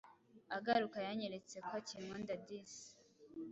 [0.57, 2.87] agaruka yanyeretse ko akinkunda disi